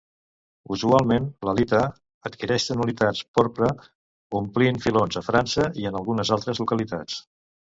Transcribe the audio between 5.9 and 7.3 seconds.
en algunes altres localitats.